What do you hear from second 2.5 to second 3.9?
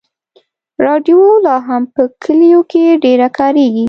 کې ډېره کارېږي.